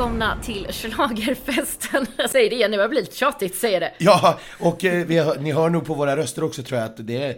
[0.00, 2.06] välkomna till Schlagerfesten.
[2.16, 3.92] Jag säger det igen, det börjar bli lite tjatigt, säger det.
[3.98, 7.22] Ja, och eh, hör, ni hör nog på våra röster också tror jag att det
[7.22, 7.36] är,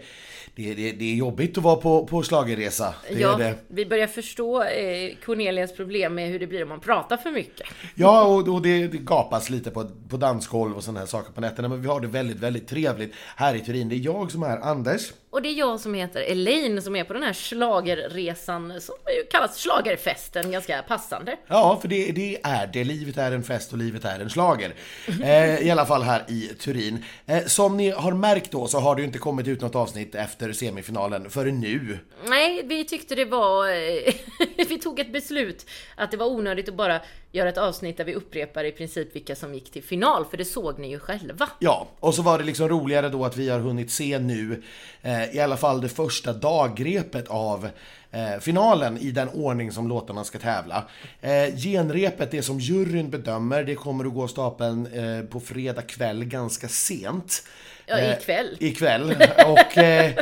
[0.54, 2.94] det, det, det är jobbigt att vara på, på slagerresa.
[3.08, 3.54] Det ja, är det.
[3.68, 7.66] vi börjar förstå eh, Cornelias problem med hur det blir om man pratar för mycket.
[7.94, 11.40] Ja, och, och det, det gapas lite på, på dansgolv och sådana här saker på
[11.40, 11.68] nätterna.
[11.68, 13.88] Men vi har det väldigt, väldigt trevligt här i Turin.
[13.88, 15.12] Det är jag som är Anders.
[15.32, 19.24] Och det är jag som heter Elaine som är på den här slagerresan som ju
[19.30, 21.36] kallas slagerfesten, ganska passande.
[21.46, 22.84] Ja, för det, det är det.
[22.84, 24.74] Livet är en fest och livet är en slager.
[25.22, 27.04] Eh, I alla fall här i Turin.
[27.26, 30.14] Eh, som ni har märkt då så har det ju inte kommit ut något avsnitt
[30.14, 31.98] efter semifinalen förrän nu.
[32.26, 33.68] Nej, vi tyckte det var...
[33.68, 34.14] eh,
[34.68, 37.00] vi tog ett beslut att det var onödigt att bara
[37.32, 40.44] göra ett avsnitt där vi upprepar i princip vilka som gick till final, för det
[40.44, 41.48] såg ni ju själva.
[41.58, 44.62] Ja, och så var det liksom roligare då att vi har hunnit se nu
[45.02, 47.68] eh, i alla fall det första dagrepet av
[48.10, 50.84] eh, finalen i den ordning som låtarna ska tävla.
[51.20, 56.24] Eh, genrepet, det som juryn bedömer, det kommer att gå stapeln eh, på fredag kväll
[56.24, 57.42] ganska sent.
[57.86, 58.56] Ja, Eh, ikväll.
[58.60, 59.10] Ikväll.
[59.46, 60.12] Och eh,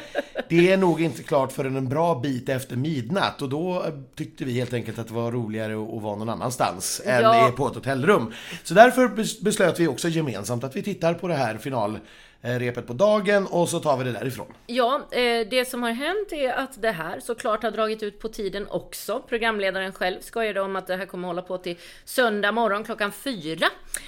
[0.49, 3.43] det är nog inte klart förrän en bra bit efter midnatt.
[3.43, 7.03] Och då eh, tyckte vi helt enkelt att det var roligare att vara någon annanstans
[7.07, 7.47] Ja.
[7.47, 8.33] än på ett hotellrum.
[8.65, 11.59] Så därför bes- beslöt vi också gemensamt att vi tittar på det här
[12.43, 14.47] finalrepet på dagen och så tar vi det därifrån.
[14.67, 18.29] Ja, eh, det som har hänt är att det här såklart har dragit ut på
[18.29, 19.23] tiden också.
[19.29, 23.67] Programledaren själv skojade om att det här kommer hålla på till söndag morgon klockan fyra.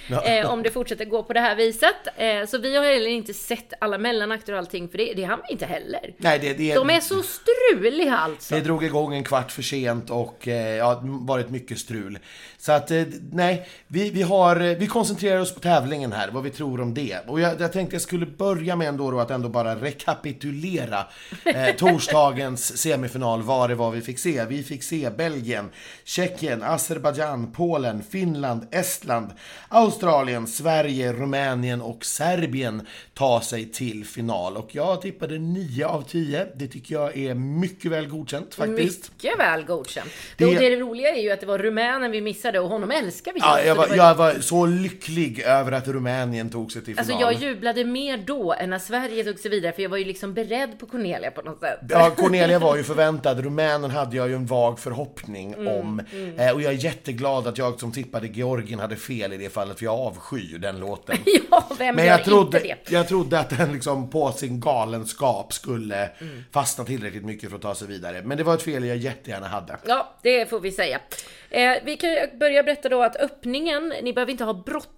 [0.09, 0.23] Ja.
[0.23, 1.95] Eh, om det fortsätter gå på det här viset.
[2.17, 5.39] Eh, så vi har heller inte sett alla mellanakter och allting, för det, det hann
[5.47, 6.13] vi inte heller.
[6.17, 8.55] Nej, det, det, De är så struliga alltså.
[8.55, 12.19] det drog igång en kvart för sent och eh, ja, varit mycket strul.
[12.57, 16.43] Så att, eh, nej, vi, vi, har, eh, vi koncentrerar oss på tävlingen här, vad
[16.43, 17.19] vi tror om det.
[17.27, 21.05] Och jag, jag tänkte jag skulle börja med ändå då att ändå bara rekapitulera
[21.45, 24.45] eh, torsdagens semifinal, vad det var vi fick se.
[24.45, 25.69] Vi fick se Belgien,
[26.03, 29.31] Tjeckien, Azerbajdzjan, Polen, Finland, Estland,
[29.69, 34.57] Australien, Sverige, Rumänien och Serbien ta sig till final.
[34.57, 36.47] Och jag tippade 9 av 10.
[36.55, 39.11] Det tycker jag är mycket väl godkänt faktiskt.
[39.11, 40.09] Mycket väl godkänt.
[40.37, 40.45] Det-.
[40.45, 43.39] Och det roliga är ju att det var rumänen vi missade och honom älskar vi
[43.39, 43.45] ju.
[43.45, 47.33] Ja, jag, var, jag var så lycklig över att Rumänien tog sig till Alltså final.
[47.33, 50.33] jag jublade mer då än när Sverige tog sig vidare, för jag var ju liksom
[50.33, 51.79] beredd på Cornelia på något sätt.
[51.89, 53.39] Ja, Cornelia var ju förväntad.
[53.39, 56.01] Rumänen hade jag ju en vag förhoppning Mm, om.
[56.37, 59.77] Eh, och jag är jätteglad att jag som tippade Georgien hade fel i det fallet,
[59.77, 61.17] för jag avskyr den låten.
[61.51, 62.91] Ja, vem Men gör jag trodde, inte det?
[62.95, 66.43] jag trodde att den liksom på sin galenskap skulle Mm.
[66.51, 68.21] fastna tillräckligt mycket för att ta sig vidare.
[68.25, 69.77] Men det var ett fel jag jättegärna hade.
[69.85, 70.99] Ja, det får vi säga.
[71.49, 72.09] Eh, vi kan
[72.39, 74.89] börja berätta då att öppningen, ni behöver inte ha bråttom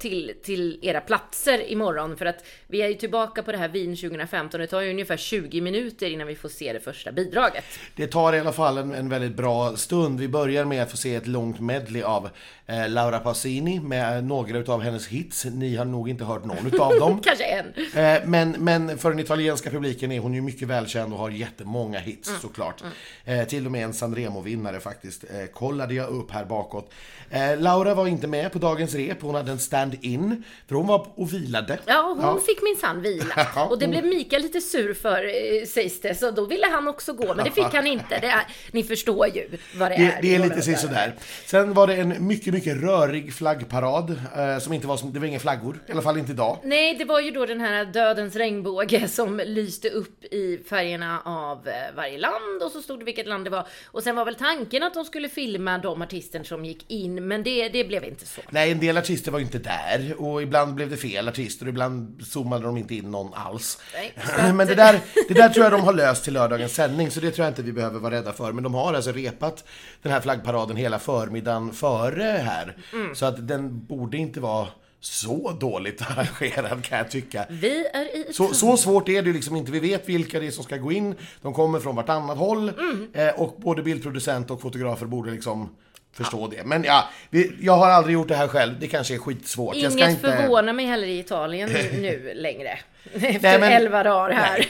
[0.00, 3.96] till, till era platser imorgon för att vi är ju tillbaka på det här Wien
[3.96, 4.60] 2015.
[4.60, 7.64] Det tar ju ungefär 20 minuter innan vi får se det första bidraget.
[7.96, 10.20] Det tar i alla fall en, en väldigt bra stund.
[10.20, 12.28] Vi börjar med att få se ett långt medley av
[12.66, 15.44] eh, Laura Pausini med några utav hennes hits.
[15.44, 17.20] Ni har nog inte hört någon utav dem.
[17.20, 17.66] Kanske en.
[18.04, 21.98] Eh, Men, men för den italienska publiken är hon ju mycket välkänd och har jättemånga
[21.98, 22.40] hits Mm.
[22.40, 22.82] såklart.
[23.24, 26.92] Eh, till och med en Sanremo-vinnare faktiskt, eh, kollade jag upp här bakåt.
[27.30, 31.06] Eh, Laura var inte med på dagens rep, hon hade en stand-in, för hon var
[31.14, 31.78] och vilade.
[31.86, 33.34] Ja, hon fick minsann vila.
[33.56, 36.66] Ja, Och det hon- blev Mikael lite sur för, eh, sägs det, så då ville
[36.66, 38.18] han också gå, men det fick han inte.
[38.20, 40.22] Det är, ni förstår ju vad det, Det, är.
[40.22, 41.14] det är lite på sådär.
[41.46, 44.10] Sen var det en mycket, mycket rörig flaggparad.
[44.36, 46.58] Eh, som inte var som, det var inga flaggor, i alla fall inte idag.
[46.64, 51.68] Nej, det var ju då den här dödens regnbåge som lyste upp i färgerna av
[51.68, 53.66] eh, varje land och så stod det vilket land det var.
[53.86, 57.42] Och sen var väl tanken att de skulle filma de artister som gick in, men
[57.42, 58.40] det, det blev inte så.
[58.50, 61.68] Nej, en del artister var ju inte där och ibland blev det fel artister och
[61.68, 63.78] ibland zoomade de inte in någon alls.
[63.94, 67.20] Nej, Men det där, det där tror jag de har löst till lördagens sändning så
[67.20, 68.52] det tror jag inte vi behöver vara rädda för.
[68.52, 69.64] Men de har alltså repat
[70.02, 72.76] den här flaggparaden hela förmiddagen före här.
[72.92, 73.14] Mm.
[73.14, 74.66] Så att den borde inte vara
[75.00, 77.46] så dåligt arrangerad kan jag tycka.
[77.50, 78.32] Vi är i...
[78.32, 79.72] Så, så svårt är det ju liksom inte.
[79.72, 81.14] Vi vet vilka det är som ska gå in.
[81.42, 82.68] De kommer från vartannat håll.
[82.68, 83.08] Mm.
[83.12, 85.68] Eh, och både bildproducent och fotografer borde liksom
[86.14, 86.64] förstå det.
[86.64, 88.74] Men ja, vi, jag har aldrig gjort det här själv.
[88.80, 89.76] Det kanske är skitsvårt.
[89.76, 90.36] jag Inget inte...
[90.36, 92.78] förvånar mig heller i Italien nu, längre.
[93.14, 94.66] Efter Nej, men- 11 dagar här.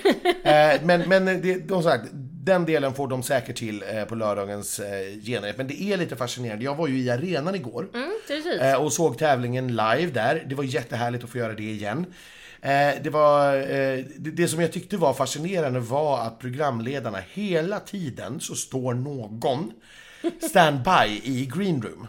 [0.75, 2.05] Eh, men men det, de sagt,
[2.44, 5.56] den delen får de säkert till eh, på lördagens eh, genrep.
[5.56, 6.64] Men det är lite fascinerande.
[6.64, 7.88] Jag var ju i arenan igår.
[7.94, 8.61] Mm.
[8.61, 10.44] Eh, och såg tävlingen live där.
[10.46, 12.06] Det var jättehärligt att få göra det igen.
[12.62, 17.81] Eh, det, var, eh, det, det som jag tyckte var fascinerande var att programledarna hela
[17.81, 19.73] tiden så står någon
[20.41, 22.06] standby i green room.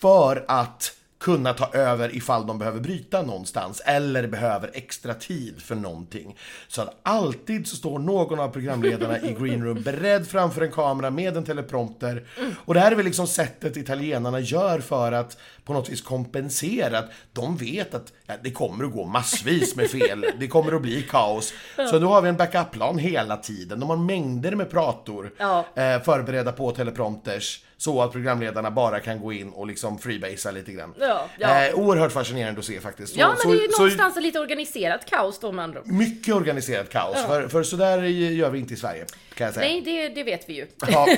[0.00, 5.74] För att kunna ta över ifall de behöver bryta någonstans eller behöver extra tid för
[5.74, 6.36] någonting.
[6.68, 11.10] Så att alltid så står någon av programledarna i Green Room beredd framför en kamera
[11.10, 12.26] med en teleprompter.
[12.64, 15.38] Och det här är väl liksom sättet italienarna gör för att
[15.70, 16.98] på något vis kompensera.
[16.98, 20.26] Att de vet att ja, det kommer att gå massvis med fel.
[20.38, 21.52] Det kommer att bli kaos.
[21.90, 23.80] Så då har vi en backup-plan hela tiden.
[23.80, 25.58] De har mängder med prator Ja.
[25.74, 27.64] eh, förberedda på teleprompters.
[27.76, 30.94] Så att programledarna bara kan gå in och liksom freebasea lite grann.
[31.00, 31.64] Ja, ja.
[31.66, 33.14] Eh, oerhört fascinerande att se faktiskt.
[33.14, 35.64] Så, Ja, men så, det är ju så någonstans ett lite organiserat kaos då med
[35.64, 37.26] andra mycket organiserat kaos.
[37.26, 39.68] För, för sådär gör vi inte i Sverige, kan jag säga.
[39.68, 40.66] Nej, det, det vet vi ju.
[40.88, 41.06] Ja.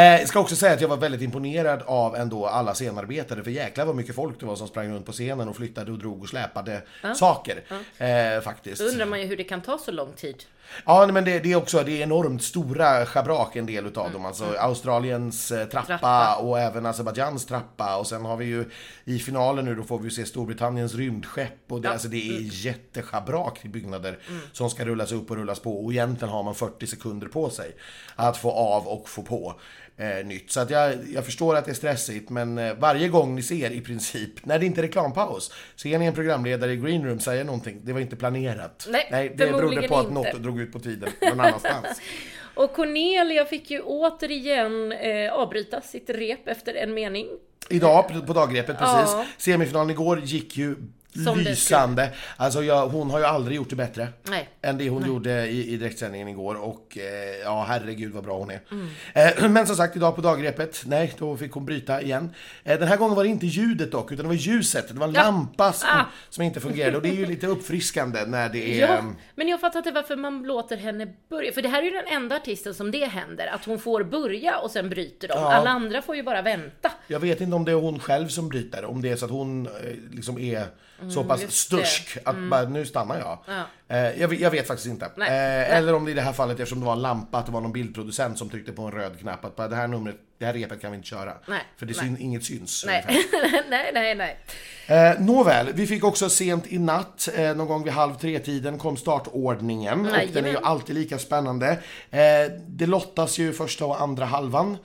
[0.00, 3.85] Eh, ska också säga att jag var väldigt imponerad av ändå alla scenarbetare, för jäklar
[3.86, 6.28] vad mycket folk det var som sprang runt på scenen och flyttade och drog och
[6.28, 6.82] släpade
[7.16, 7.64] saker.
[7.98, 8.80] Eh, faktiskt.
[8.80, 10.44] Då undrar man ju hur det kan ta så lång tid.
[10.84, 14.26] Ja, men det, det är också det är enormt stora schabrak en del utav dem.
[14.26, 16.36] Alltså Australiens eh, trappa, Trappa.
[16.36, 17.96] och även Azerbajdzjans trappa.
[17.96, 18.64] Och sen har vi ju
[19.04, 21.52] i finalen nu då får vi ju se Storbritanniens rymdskepp.
[21.72, 21.92] Och det, Ja.
[21.92, 24.18] alltså, det är jätteschabrak till byggnader
[24.52, 25.84] som ska rullas upp och rullas på.
[25.84, 27.76] Och egentligen har man 40 sekunder på sig
[28.16, 29.60] att få av och få på.
[29.98, 30.50] Eh, nytt.
[30.50, 33.70] Så att jag, jag förstår att det är stressigt men eh, varje gång ni ser
[33.70, 37.44] i princip, när det inte är reklampaus, ser ni en programledare i green room säga
[37.44, 38.86] någonting, det var inte planerat.
[38.90, 40.14] Nej, det berodde på att inte.
[40.14, 42.00] något drog ut på tiden någon annanstans.
[42.54, 47.26] Och Cornelia fick ju återigen eh, avbryta sitt rep efter en mening.
[47.70, 49.12] Idag på- på dagrepet, precis.
[49.12, 49.26] Ja.
[49.38, 50.76] Semifinalen igår gick ju
[51.24, 52.10] Som lysande.
[52.36, 54.08] Alltså jag, hon har ju aldrig gjort det bättre.
[54.22, 54.48] Nej.
[54.62, 58.50] Än det hon gjorde i, i direktsändningen igår och eh, ja herregud vad bra hon
[58.50, 58.60] är.
[58.70, 58.88] Mm.
[59.14, 62.30] Eh, men som sagt idag på dagrepet, nej då fick hon bryta igen.
[62.64, 64.88] Eh, den här gången var det inte ljudet dock utan det var ljuset.
[64.88, 65.22] Det var en Ja.
[65.22, 66.04] lampa som, Ah.
[66.30, 68.88] som inte fungerade och det är ju lite uppfriskande när det är...
[68.88, 69.04] Ja,
[69.34, 71.52] men jag fattar inte varför man låter henne börja.
[71.52, 73.46] För det här är ju den enda artisten som det händer.
[73.46, 75.34] Att hon får börja och sen bryter de.
[75.34, 75.52] Ja.
[75.54, 76.90] Alla andra får ju bara vänta.
[77.06, 79.30] Jag vet inte om det är hon själv som bryter, om det är så att
[79.30, 79.72] hon eh,
[80.10, 80.64] liksom är
[81.14, 83.38] så pass Mm, stursk att bara, nu stannar jag.
[83.46, 83.62] Ja.
[83.96, 85.10] Eh, jag, vet- jag vet faktiskt inte.
[85.16, 85.28] Nej.
[85.28, 85.68] Eh, Nej.
[85.70, 87.60] eller om det i det här fallet, eftersom det var en lampa, att det var
[87.60, 90.52] någon bildproducent som tryckte på en röd knapp att bara, det här numret, det här
[90.52, 91.32] repet kan vi inte köra.
[91.48, 91.60] Nej.
[91.76, 92.06] För det Nej.
[92.08, 92.84] syn, inget syns.
[92.86, 93.04] Nej,
[93.70, 94.38] nej, nej, nej.
[94.86, 98.96] Eh, nåväl, vi fick också sent i natt, eh, någon gång vid halv tre-tiden kom
[98.96, 100.00] startordningen.
[100.06, 101.68] Och den är ju alltid lika spännande.
[102.10, 102.20] Eh,
[102.68, 104.76] det lottas ju första och andra halvan.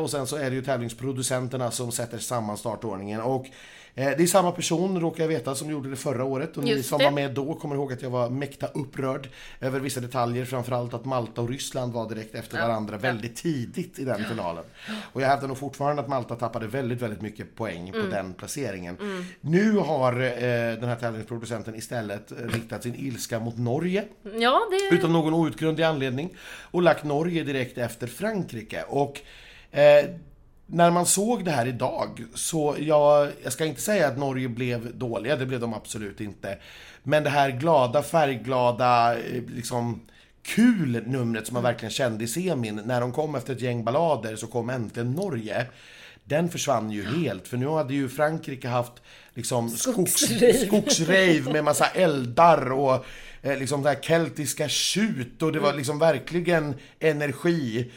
[0.00, 3.20] Och sen så är det ju tävlingsproducenterna som sätter samman startordningen.
[3.20, 3.46] Och
[4.04, 6.56] det är samma person, råkar jag veta, som gjorde det förra året.
[6.56, 9.28] Och ni som var med då kommer ihåg att jag var mäkta upprörd
[9.60, 10.44] över vissa detaljer.
[10.44, 14.64] Framförallt att Malta och Ryssland var direkt efter varandra väldigt tidigt i den finalen.
[15.12, 18.02] Och jag hävdar nog fortfarande att Malta tappade väldigt, väldigt mycket poäng Mm.
[18.02, 18.96] på den placeringen.
[19.40, 20.30] Nu har eh,
[20.80, 24.04] den här tävlingsproducenten istället eh, riktat sin ilska mot Norge.
[24.38, 24.96] Ja, det...
[24.96, 26.30] Utan någon outgrundlig anledning.
[26.70, 28.82] Och lagt Norge direkt efter Frankrike.
[28.88, 29.20] Och
[29.70, 30.04] eh,
[30.66, 34.98] när man såg det här idag, så jag, jag ska inte säga att Norge blev
[34.98, 36.58] dåliga, det blev de absolut inte.
[37.02, 40.00] Men det här glada, färgglada, eh, liksom
[40.42, 44.36] kul numret som man verkligen kände i semin, när de kom efter ett gäng ballader
[44.36, 45.66] så kom äntligen Norge.
[46.24, 48.92] Den försvann ju helt, för nu hade ju Frankrike haft
[49.34, 50.52] liksom skogs, Skogsrave.
[50.66, 53.04] skogsrave med massa eldar och
[53.42, 57.90] eh, liksom det här keltiska tjut och det var liksom verkligen energi.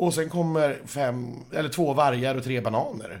[0.00, 3.20] Och sen kommer fem, eller två vargar och tre bananer.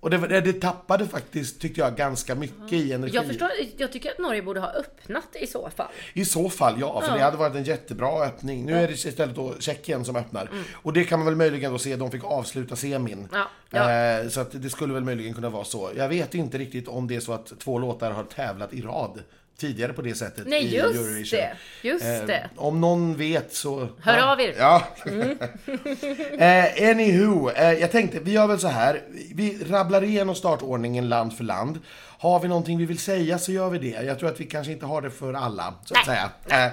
[0.00, 3.14] Och det, det, tappade faktiskt, tyckte jag, ganska mycket i energi.
[3.14, 5.86] Jag förstår, jag tycker att Norge borde ha öppnat i så fall.
[6.12, 7.00] I så fall, ja.
[7.00, 7.14] För Ja.
[7.14, 8.66] det hade varit en jättebra öppning.
[8.66, 10.50] Nu är det istället då Tjeckien som öppnar.
[10.72, 13.18] Och det kan man väl möjligen då se, de fick avsluta semin.
[13.18, 13.28] Mm.
[13.32, 14.20] Ja, ja.
[14.20, 15.90] Eh, så att det skulle väl möjligen kunna vara så.
[15.96, 19.22] Jag vet inte riktigt om det är så att två låtar har tävlat i rad
[19.60, 21.38] tidigare på det sättet Nej, i just Eurovision.
[21.40, 21.56] det.
[21.88, 22.48] Just Eh, det.
[22.56, 23.88] Om någon vet så...
[24.02, 24.32] Hör ja.
[24.32, 24.54] av er.
[24.58, 24.82] Ja.
[26.46, 29.02] eh, anywho, eh, jag tänkte, vi gör väl så här.
[29.34, 31.78] Vi rabblar igenom startordningen land för land.
[32.18, 34.02] Har vi någonting vi vill säga så gör vi det.
[34.02, 36.16] Jag tror att vi kanske inte har det för alla, så att Nej.
[36.48, 36.70] säga.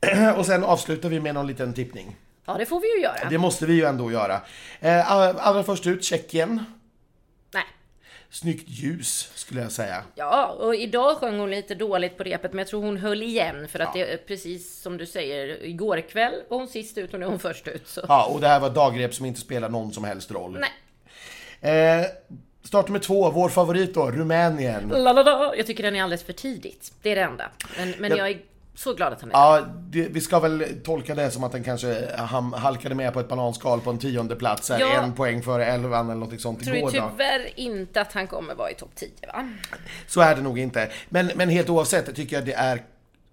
[0.00, 2.16] Eh, och sen avslutar vi med någon liten tippning.
[2.46, 3.28] Ja, det får vi ju göra.
[3.30, 4.40] Det måste vi ju ändå göra.
[4.80, 5.12] Eh,
[5.46, 6.64] allra först ut, Tjeckien.
[8.30, 10.04] Snyggt ljus, skulle jag säga.
[10.14, 13.68] Ja, och idag sjöng hon lite dåligt på repet, men jag tror hon höll igen
[13.68, 17.20] för att det är precis som du säger, igår kväll var hon sist ut och
[17.20, 17.88] nu är hon först ut.
[17.88, 18.00] Så.
[18.08, 20.58] Ja, och det här var dagrep som inte spelar någon som helst roll.
[20.60, 22.00] Nej.
[22.00, 22.06] Eh,
[22.62, 24.88] start nummer två, vår favorit då, Rumänien.
[24.88, 25.56] Lalala.
[25.56, 26.92] Jag tycker den är alldeles för tidigt.
[27.02, 27.50] Det är det enda.
[27.76, 28.38] Men, men jag är
[28.78, 31.64] så glad att han är Ja, det, vi ska väl tolka det som att den
[31.64, 34.68] kanske ham, halkade med på ett bananskal på en tionde plats.
[34.70, 35.02] här, Ja.
[35.02, 37.10] En poäng före elvan eller något sånt tror igår då.
[37.10, 39.48] tyvärr inte att han kommer vara i topp 10 va?
[40.06, 40.90] Så är det nog inte.
[41.08, 42.82] Men, men helt oavsett tycker jag det är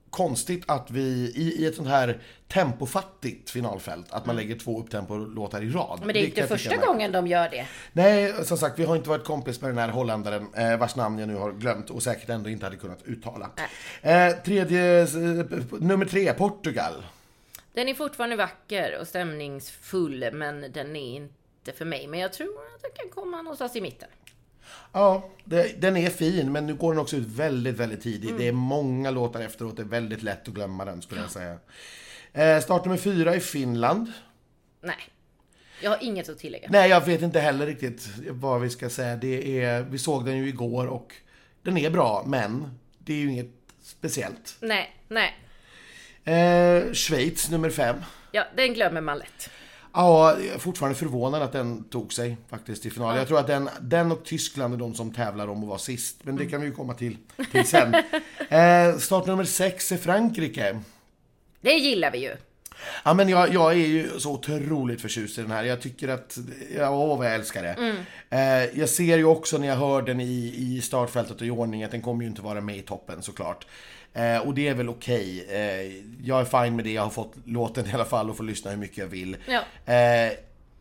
[0.09, 1.01] konstigt att vi
[1.35, 5.97] i, i ett sånt här tempofattigt finalfält, att man lägger två upptempo-låtar i rad.
[5.97, 6.07] Mm.
[6.07, 7.67] Men det är inte tycka första gången de gör det.
[7.93, 11.19] Nej, som sagt, vi har inte varit kompis med den här holländaren eh, vars namn
[11.19, 13.49] jag nu har glömt och säkert ändå inte hade kunnat uttala.
[14.01, 15.07] Eh, tredje, eh,
[15.79, 17.05] nummer tre, Portugal.
[17.73, 22.07] Den är fortfarande vacker och stämningsfull, men den är inte för mig.
[22.07, 24.09] Men jag tror att den kan komma någonstans i mitten.
[24.95, 28.37] Ja, det, den är fin, men nu går den också ut väldigt, väldigt tidigt.
[28.37, 31.57] Det är många låtar efteråt, det är väldigt lätt att glömma den skulle jag säga.
[32.33, 34.11] Eh, start nummer fyra är Finland.
[34.81, 34.95] Nej,
[35.81, 36.67] jag har inget att tillägga.
[36.71, 39.15] Nej, jag vet inte heller riktigt vad vi ska säga.
[39.15, 41.15] Det är, vi såg den ju igår och
[41.61, 44.57] den är bra, men det är ju inget speciellt.
[44.59, 45.35] Nej, nej.
[46.23, 47.95] Eh, Schweiz, nummer fem.
[48.31, 49.49] Ja, den glömmer man lätt.
[49.95, 53.17] Ja, jag är fortfarande förvånad att den tog sig faktiskt i final.
[53.17, 56.17] Jag tror att den, den och Tyskland är de som tävlar om att vara sist.
[56.23, 57.17] Men det kan vi ju komma till,
[57.51, 57.95] till sen.
[58.49, 60.79] Eh, start nummer sex är Frankrike.
[61.61, 62.31] Det gillar vi ju.
[63.03, 65.63] Ja, men jag, jag är ju så otroligt förtjust i den här.
[65.63, 66.37] Jag tycker att,
[66.75, 67.95] ja, åh vad jag älskar det.
[68.29, 71.83] Eh, jag ser ju också när jag hör den i, i startfältet och i ordning
[71.83, 73.65] att den kommer ju inte vara med i toppen såklart.
[74.15, 75.45] Eh, och det är väl okej.
[75.49, 78.43] Eh, jag är fine med det, jag har fått låten i alla fall och får
[78.43, 79.37] lyssna hur mycket jag vill.
[79.47, 79.93] Ja.
[79.93, 80.31] Eh,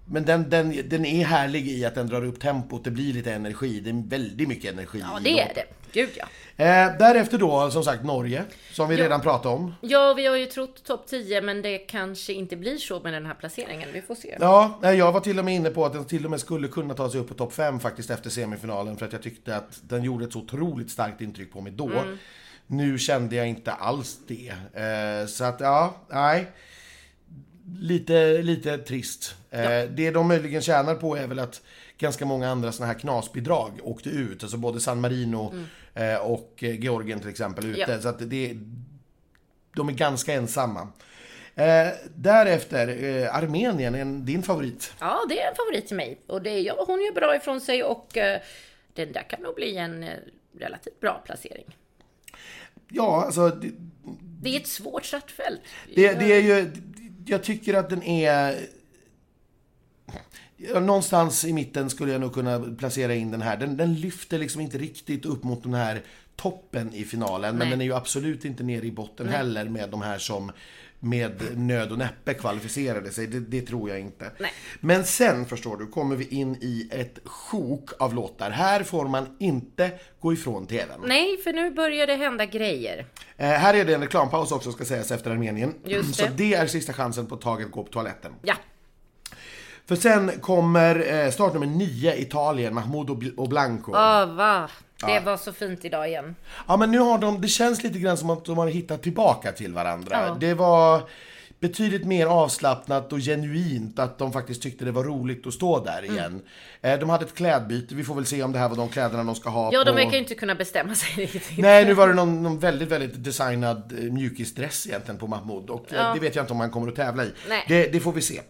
[0.07, 3.33] men den, den, den är härlig i att den drar upp tempot, det blir lite
[3.33, 3.81] energi.
[3.81, 5.65] Det är väldigt mycket energi Ja, det är det.
[5.93, 6.25] Gud ja.
[6.57, 8.45] Eh, därefter då, som sagt, Norge.
[8.73, 9.05] Som vi Ja.
[9.05, 9.75] redan pratade om.
[9.81, 13.27] Ja, vi har ju trott topp 10, men det kanske inte blir så med den
[13.27, 13.89] här placeringen.
[13.93, 14.37] Vi får se.
[14.41, 16.95] Ja, jag var till och med inne på att den till och med skulle kunna
[16.95, 20.03] ta sig upp på topp 5 faktiskt efter semifinalen för att jag tyckte att den
[20.05, 21.91] gjorde ett så otroligt starkt intryck på mig då.
[22.67, 24.55] Nu kände jag inte alls det.
[24.81, 26.47] Eh, så att ja, nej.
[27.79, 29.35] Lite, lite trist.
[29.51, 31.63] Eh, Det de möjligen tjänar på är väl att
[31.99, 34.43] ganska många andra såna här knasbidrag åkte ut.
[34.43, 35.55] Alltså både San Marino
[35.95, 37.81] eh, och Georgien till exempel ute.
[37.89, 38.01] Ja.
[38.01, 38.57] Så att det,
[39.77, 40.89] de är ganska ensamma.
[41.55, 44.95] Eh, därefter, eh, Armenien, en, din favorit.
[45.01, 46.21] Ja, det är en favorit till mig.
[46.27, 48.41] Och det är, ja, hon gör bra ifrån sig och eh,
[48.95, 50.07] den där kan nog bli en
[50.59, 51.77] relativt bra placering.
[52.89, 53.71] Ja, alltså det,
[54.43, 55.61] Det är ett svårt startfält.
[55.95, 56.73] det, det är ju...
[57.27, 58.57] Jag tycker att den är...
[60.81, 63.57] Någonstans i mitten skulle jag nog kunna placera in den här.
[63.57, 66.03] Den, den lyfter liksom inte riktigt upp mot den här
[66.37, 67.57] toppen i finalen.
[67.57, 67.71] Men Nej.
[67.71, 70.53] den är ju absolut inte nere i botten heller med de här som
[71.05, 73.27] med nöd och näppe kvalificerade sig.
[73.27, 74.31] Det, det tror jag inte.
[74.39, 74.53] Nej.
[74.81, 78.51] Men sen, förstår du, kommer vi in i ett sjok av låtar.
[78.51, 81.01] Här får man inte gå ifrån TVn.
[81.07, 83.07] Nej, för nu börjar det hända grejer.
[83.37, 85.75] Eh, här är det en reklampaus också ska sägas efter Armenien.
[85.85, 86.31] Just Så det.
[86.37, 88.33] det är sista chansen på att taget gå på toaletten.
[88.43, 88.55] Ja,
[89.87, 93.93] För sen kommer eh, startnummer 9, Italien, Mahmoud och Bl- och Blanco.
[93.93, 94.69] Åh, va?
[95.07, 96.37] Det var så fint idag igen.
[96.69, 99.53] Ja men nu har de, det känns lite grann som att de har hittat tillbaka
[99.53, 100.27] till varandra.
[100.27, 100.37] Ja.
[100.41, 101.03] Det var
[101.69, 105.99] betydligt mer avslappnat och genuint att de faktiskt tyckte det var roligt att stå där
[106.03, 106.15] Mm.
[106.15, 106.43] igen.
[106.81, 109.25] Eh, de hade ett klädbyte, vi får väl se om det här var de kläderna
[109.25, 109.85] de ska ha Ja, på...
[109.85, 111.59] de verkar ju inte kunna bestämma sig riktigt.
[111.59, 115.93] Nej, nu var det någon, någon väldigt, väldigt designad eh, mjukisdress egentligen på Mahmoud och
[115.93, 116.15] eh, Ja.
[116.15, 117.33] det vet jag inte om han kommer att tävla i.
[117.49, 117.65] Nej.
[117.69, 118.41] Det, det får vi se.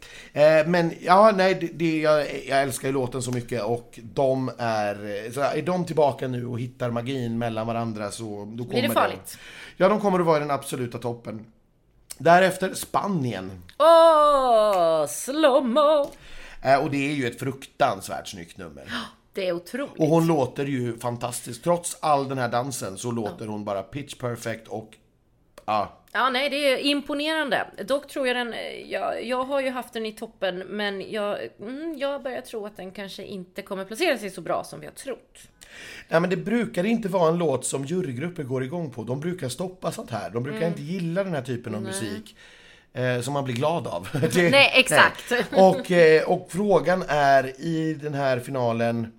[0.67, 5.31] Men ja, nej, det, det, jag, jag älskar ju låten så mycket och de är,
[5.33, 9.39] så är de tillbaka nu och hittar magin mellan varandra så då kommer det farligt?
[9.77, 11.47] Ja, de kommer att vara i den absoluta toppen.
[12.19, 13.63] Därefter Spanien.
[13.79, 16.11] Åh, slowmo!
[16.65, 18.85] Eh, och det är ju ett fruktansvärt snyggt nummer.
[19.35, 19.99] Det är otroligt.
[19.99, 21.65] Och hon låter ju fantastiskt.
[21.65, 24.97] Trots all den här dansen så låter hon bara pitch perfect och
[25.65, 27.67] ja, Ja, nej, det är imponerande.
[27.85, 28.55] Dock tror jag den...
[28.87, 32.77] Jag, jag har ju haft den i toppen, men jag, mm, jag börjar tro att
[32.77, 35.39] den kanske inte kommer placera sig så bra som vi har trott.
[36.09, 39.05] Nej men det brukar inte vara en låt som jurygrupper går igång på.
[39.05, 40.31] De brukar stoppa sånt här.
[40.31, 40.43] De Mm.
[40.43, 42.37] brukar inte gilla den här typen av musik.
[42.93, 44.09] Eh, som man blir glad av.
[44.35, 45.25] Det- Nej, exakt.
[45.31, 45.45] nej.
[45.53, 49.13] Och, eh, och frågan är i den här finalen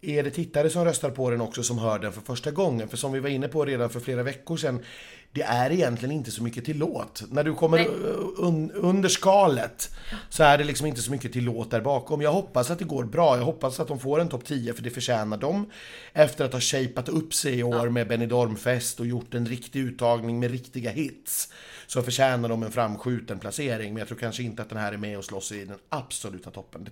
[0.00, 2.88] är det tittare som röstar på den också som hör den för första gången?
[2.88, 4.84] För som vi var inne på redan för flera veckor sedan,
[5.32, 7.22] det är egentligen inte så mycket till låt.
[7.30, 7.88] När du kommer Nej.
[8.36, 9.90] un, under skalet
[10.28, 12.22] så är det liksom inte så mycket till låt där bakom.
[12.22, 13.36] Jag hoppas att det går bra.
[13.36, 15.70] Jag hoppas att de får en topp 10 för det förtjänar de.
[16.12, 20.40] Efter att ha shapat upp sig i år med Benidormfest och gjort en riktig uttagning
[20.40, 21.52] med riktiga hits.
[21.86, 23.94] Så förtjänar de en framskjuten placering.
[23.94, 26.50] Men jag tror kanske inte att den här är med och slåss i den absoluta
[26.50, 26.88] toppen.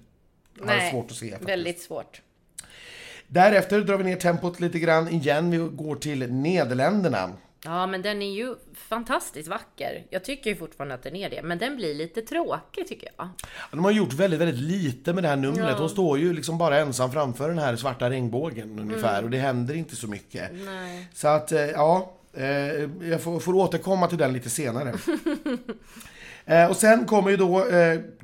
[0.54, 1.30] Det har jag svårt att se.
[1.30, 1.50] faktiskt.
[1.50, 2.22] väldigt svårt.
[3.28, 5.50] Därefter drar vi ner tempot lite grann igen.
[5.50, 7.32] Vi går till Nederländerna.
[7.64, 10.06] Ja, men den är ju fantastiskt vacker.
[10.10, 13.28] Jag tycker ju fortfarande att den är det, men den blir lite tråkig tycker jag.
[13.70, 15.68] De har gjort väldigt, väldigt lite med det här numret.
[15.70, 15.78] Ja.
[15.78, 19.74] Hon står ju liksom bara ensam framför den här svarta regnbågen ungefär och det händer
[19.74, 20.50] inte så mycket.
[20.52, 21.08] Nej.
[21.12, 22.12] Så att, eh, ja.
[22.34, 22.46] Eh,
[23.10, 24.94] jag får, får återkomma till den lite senare.
[26.44, 27.64] eh, och sen kommer ju då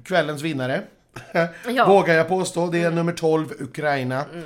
[0.04, 0.82] kvällens vinnare.
[1.66, 1.86] Ja.
[1.88, 2.66] Vågar jag påstå.
[2.66, 4.18] Det är nummer 12, Ukraina.
[4.20, 4.42] Eh,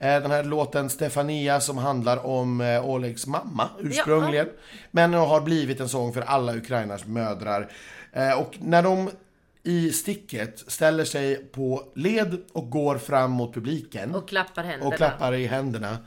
[0.00, 4.48] Den här låten Stefania som handlar om eh, Olegs mamma ursprungligen.
[4.90, 7.72] Men har blivit en sång för alla Ukrainas mödrar.
[8.12, 9.10] Eh, Och när de
[9.62, 14.88] i sticket ställer sig på led och går fram mot publiken Och klappar händerna.
[14.88, 15.98] och klappar i händerna.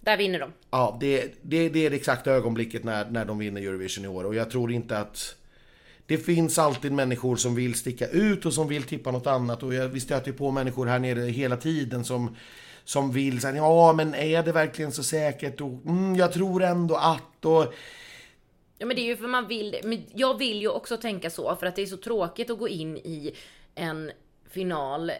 [0.00, 0.52] Där vinner de.
[0.70, 4.24] Ja, det, det, det är det exakta ögonblicket när, när de vinner Eurovision i år.
[4.24, 5.34] Och jag tror inte att...
[6.06, 9.62] Det finns alltid människor som vill sticka ut och som vill tippa något annat.
[9.62, 12.36] Och jag, vi stöter ju på människor här nere hela tiden som,
[12.84, 15.60] som vill säga ja men är det verkligen så säkert?
[15.60, 17.44] Och, mm, jag tror ändå att...
[17.44, 17.74] Och,
[18.82, 19.80] Ja men det är ju för man vill det.
[19.84, 22.68] Men jag vill ju också tänka så för att det är så tråkigt att gå
[22.68, 23.34] in i
[23.74, 24.10] en
[24.50, 25.12] final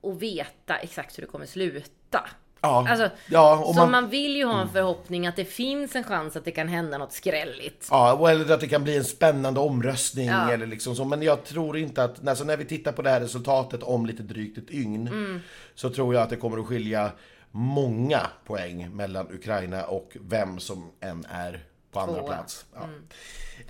[0.00, 2.30] och veta exakt hur det kommer sluta
[2.62, 6.04] ja, Alltså, ja, så man, man vill ju ha en förhoppning att det finns en
[6.04, 7.88] chans att det kan hända något skrälligt.
[7.90, 10.52] Ja, eller att det kan bli en spännande omröstning Ja.
[10.52, 11.04] eller liksom så.
[11.04, 14.22] Men jag tror inte att, alltså när vi tittar på det här resultatet om lite
[14.22, 15.40] drygt ett dygn, Mm.
[15.74, 17.10] så tror jag att det kommer att skilja
[17.50, 21.60] många poäng mellan Ukraina och vem som än är
[21.92, 22.64] på andra plats.
[22.74, 22.88] Ja.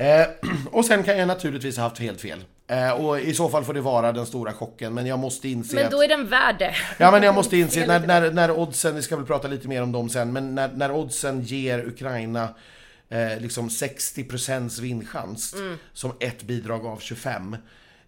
[0.05, 0.27] Eh,
[0.73, 2.45] och sen kan jag naturligtvis ha haft helt fel.
[2.73, 5.77] Eh, och i så fall får det vara den stora chocken, men jag måste inse
[5.77, 5.91] Men att...
[5.91, 6.75] då är den värd det.
[6.99, 9.83] Ja men jag måste inse, när, när, när oddsen, vi ska väl prata lite mer
[9.83, 12.49] om dem sen, men när, när oddsen ger Ukraina
[13.09, 15.55] eh, liksom 60% vinchans
[15.93, 17.57] som ett bidrag av 25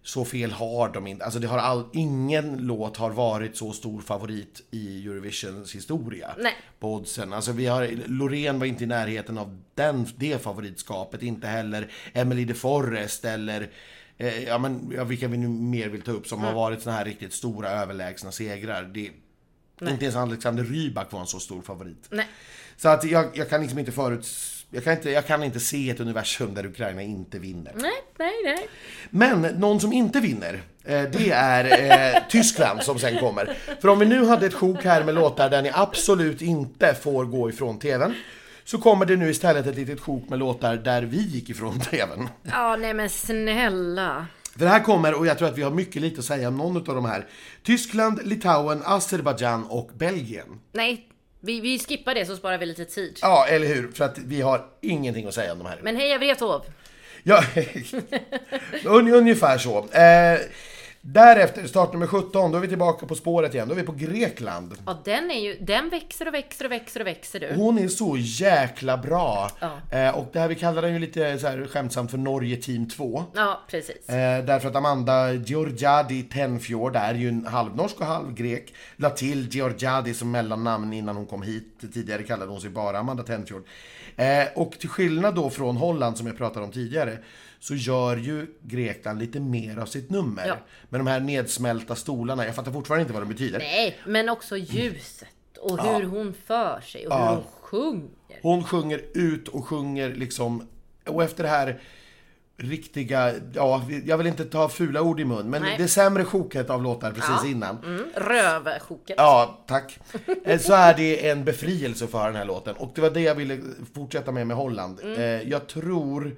[0.03, 1.25] så fel har de inte.
[1.25, 6.35] Alltså det har all, ingen låt har varit så stor favorit i Eurovisions historia.
[6.37, 6.53] Nej.
[6.79, 7.33] På oddsen.
[7.33, 11.23] Alltså vi har, Loreen var inte i närheten av den, det favoritskapet.
[11.23, 13.69] Inte heller Emily de Forest eller
[14.17, 16.95] eh, ja, men, ja, vilka vi nu mer vill ta upp som har varit såna
[16.95, 18.83] här riktigt stora överlägsna segrar.
[18.83, 19.11] Det,
[19.81, 22.07] inte ens Alexander Rybak var en så stor favorit.
[22.09, 22.27] Nej.
[22.77, 24.27] Så att jag, jag kan liksom inte förut...
[24.71, 27.73] Jag kan inte, jag kan inte se ett universum där Ukraina inte vinner.
[27.75, 28.67] Nej, nej, nej.
[29.09, 33.57] Men någon som inte vinner, eh, det är eh, Tyskland som sen kommer.
[33.81, 37.25] För om vi nu hade ett sjok här med låtar där ni absolut inte får
[37.25, 38.13] gå ifrån TVn,
[38.65, 42.29] så kommer det nu istället ett litet sjok med låtar där vi gick ifrån TVn.
[42.43, 44.27] Ja, nej men snälla.
[44.51, 46.57] För det här kommer, och jag tror att vi har mycket lite att säga om
[46.57, 47.25] någon av de här.
[47.63, 50.59] Tyskland, Litauen, Azerbajdzjan och Belgien.
[50.71, 51.07] Nej,
[51.39, 53.19] vi, vi skippar det så sparar vi lite tid.
[53.21, 53.91] Ja, eller hur?
[53.91, 55.79] För att vi har ingenting att säga om de här.
[55.83, 56.65] Men heja Wrethov!
[57.23, 57.43] Ja,
[58.85, 59.77] un, ungefär så.
[59.77, 60.39] Eh,
[61.05, 63.67] därefter, startnummer 17, då är vi tillbaka på spåret igen.
[63.67, 64.75] Då är vi på Grekland.
[64.85, 67.53] Ja, den är ju, den växer och växer och växer och växer du.
[67.55, 69.49] Hon är så jäkla bra.
[69.59, 69.97] Ja.
[69.97, 72.89] Eh, och det här, vi kallar den ju lite så här skämtsamt för Norge Team
[72.89, 73.23] 2.
[73.35, 74.09] Ja, precis.
[74.09, 78.73] Eh, därför att Amanda Georgiadi Tenfjord är ju en halvnorsk och halvgrek.
[78.95, 81.81] La till Georgiadi som mellannamn innan hon kom hit.
[81.93, 83.63] Tidigare kallade hon sig bara Amanda Tenfjord.
[84.15, 87.17] Eh, och till skillnad då från Holland som jag pratade om tidigare
[87.59, 90.47] så gör ju Grekland lite mer av sitt nummer.
[90.47, 90.57] Ja.
[90.89, 92.45] Med de här nedsmälta stolarna.
[92.45, 93.59] Jag fattar fortfarande inte vad de betyder.
[93.59, 95.27] Nej, men också ljuset
[95.59, 98.09] och hur hon för sig och hur hon sjunger.
[98.41, 100.67] Hon sjunger ut och sjunger liksom,
[101.07, 101.81] och efter det här
[102.57, 105.75] riktiga, ja, jag vill inte ta fula ord i mun, men Nej.
[105.77, 107.47] det sämre sjoket av låtar precis Ja.
[107.49, 107.77] innan.
[107.85, 109.15] Mm, rövsjoket.
[109.17, 109.99] Ja, tack.
[110.45, 112.75] Eh, Så är det en befrielse för den här låten.
[112.75, 113.59] Och det var det jag ville
[113.93, 114.99] fortsätta med med Holland.
[115.03, 115.13] Mm.
[115.19, 116.35] Eh, Jag tror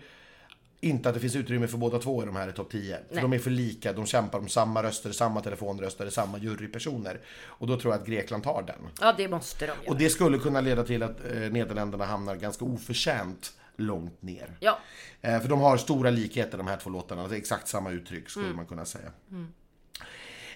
[0.80, 2.98] inte att det finns utrymme för båda två i de här i topp 10.
[3.08, 3.22] För Nej.
[3.22, 7.20] de är för lika, de kämpar om samma röster, samma telefonröster, samma jurypersoner.
[7.46, 8.76] Och då tror jag att Grekland tar den.
[9.02, 9.78] Ja, det måste de göra.
[9.88, 14.58] Och det skulle kunna leda till att eh, Nederländerna hamnar ganska oförtjänt långt ner.
[14.60, 14.80] Ja,
[15.22, 17.28] Eh, för de har stora likheter de här två låtarna.
[17.28, 18.56] Det är exakt samma uttryck skulle Mm.
[18.58, 19.12] man kunna säga.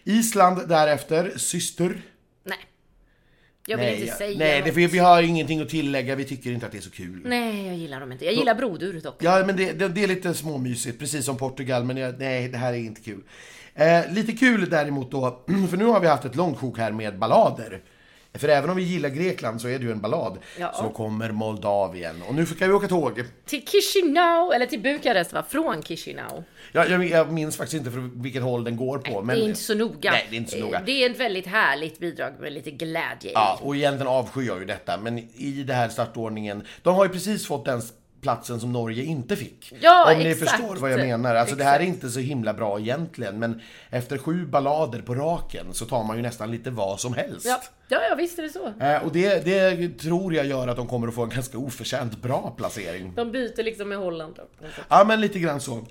[0.04, 2.02] Island därefter, Syster.
[2.44, 2.58] nej.
[3.66, 6.16] Jag vill inte jag- säga nej det, vi, vi har ingenting att tillägga.
[6.16, 7.22] Vi tycker inte att det är så kul.
[7.26, 8.26] Nej, jag gillar dem inte.
[8.26, 9.16] Jag gillar brodur dock.
[9.20, 11.84] Ja, men det, det, det är lite småmysigt, precis som Portugal.
[11.84, 13.22] Men jag, nej, det här är inte kul.
[13.76, 17.20] Eh, lite kul däremot då, för nu har vi haft ett långt sjok här med
[17.20, 17.82] ballader.
[18.34, 20.38] För även om vi gillar Grekland så är det ju en ballad.
[20.60, 20.74] Ja.
[20.74, 22.22] Så kommer Moldavien.
[22.28, 23.24] Och nu ska vi åka tåg.
[23.46, 25.44] Till Chisinau, eller till Bukarest va?
[25.50, 26.44] Från Chisinau.
[26.72, 29.22] Jag, jag, jag minns faktiskt inte för vilket håll den går på.
[29.22, 30.12] Men, det är inte så noga.
[30.12, 30.82] Nej, det är inte så noga.
[30.86, 33.32] Det är ett väldigt härligt bidrag med lite glädje.
[33.34, 37.10] Ja, och egentligen avskyr jag ju detta, men i det här startordningen, de har ju
[37.10, 37.82] precis fått den
[38.22, 39.74] platsen som Norge inte fick.
[39.82, 40.52] Ja, Om ni exakt.
[40.52, 41.36] förstår vad jag menar.
[41.36, 41.96] Alltså det här är Exakt.
[41.96, 46.22] inte så himla bra egentligen, men efter sju ballader på raken så tar man ju
[46.24, 47.46] nästan lite vad som helst.
[47.46, 48.74] Ja, ja, ja visst är det så.
[48.80, 52.22] Eh, Och det, det tror jag gör att de kommer att få en ganska oförtjänt
[52.22, 53.14] bra placering.
[53.16, 54.34] De byter liksom med Holland.
[54.36, 54.68] då.
[54.90, 55.86] Ja, men lite grann så.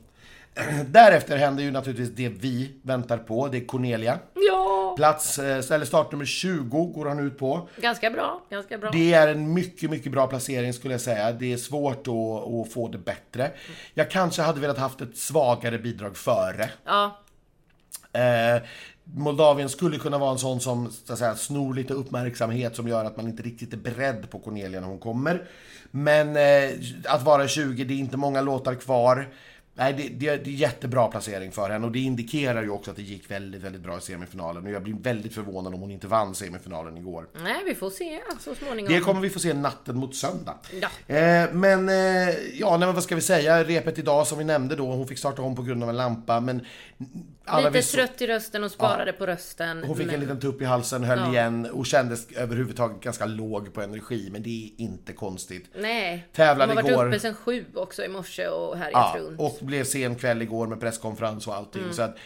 [0.86, 4.18] Därefter händer ju naturligtvis det vi väntar på, det är Cornelia.
[4.34, 4.94] Ja!
[4.96, 7.68] Plats, eh, eller startnummer 20 går han ut på.
[7.76, 8.90] Ganska bra, ganska bra.
[8.90, 11.32] Det är en mycket, mycket bra placering skulle jag säga.
[11.32, 12.14] Det är svårt att,
[12.52, 13.50] att få det bättre.
[13.94, 16.70] Jag kanske hade velat haft ett svagare bidrag före.
[16.84, 17.20] Ja,
[18.12, 18.62] Eh,
[19.04, 23.04] Moldavien skulle kunna vara en sån som så att säga, snor lite uppmärksamhet som gör
[23.04, 25.48] att man inte riktigt är beredd på Cornelia när hon kommer.
[25.90, 26.70] Men eh,
[27.04, 29.28] att vara 20, det är inte många låtar kvar.
[29.80, 32.96] Nej, det, det, det är jättebra placering för henne och det indikerar ju också att
[32.96, 34.66] det gick väldigt, väldigt bra i semifinalen.
[34.66, 37.26] Och jag blir väldigt förvånad om hon inte vann semifinalen igår.
[37.42, 38.92] nej vi får se så småningom.
[38.92, 40.54] Det kommer vi få se natten mot söndag.
[40.80, 41.14] Ja.
[41.14, 43.64] Eh, men, eh, ja, nej, men vad ska vi säga?
[43.64, 46.40] Repet idag som vi nämnde då, hon fick starta om på grund av en lampa,
[46.40, 46.66] men...
[47.56, 49.84] Lite vi så- trött i rösten och sparade på rösten.
[49.86, 51.28] hon fick men- en liten tupp i halsen, höll Ja.
[51.30, 55.70] igen och kändes överhuvudtaget ganska låg på energi, men det är inte konstigt.
[55.74, 56.26] Nej.
[56.32, 57.06] Tävlade Hon har varit igår.
[57.08, 59.40] uppe sen sju också i morse och härjat Ja, runt.
[59.40, 61.82] och blev sen kväll igår med presskonferens och allting.
[61.82, 61.94] Mm.
[61.94, 62.16] Så att,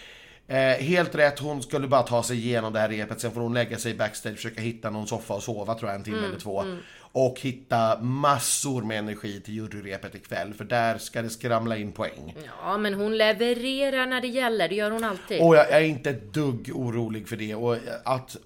[0.49, 3.21] eh, helt rätt, hon skulle bara ta sig igenom det här repet.
[3.21, 6.05] Sen får hon lägga sig backstage, försöka hitta någon soffa och sova tror jag en
[6.05, 6.65] timme Mm, eller två.
[7.17, 12.37] Och hitta massor med energi till juryrepet ikväll, för där ska det skramla in poäng.
[12.63, 14.69] Ja, men hon levererar när det gäller.
[14.69, 15.43] Det gör hon alltid.
[15.43, 17.55] Och jag är inte ett dugg orolig för det.
[17.55, 18.37] Och att